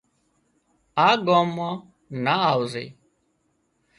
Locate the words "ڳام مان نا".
1.25-2.33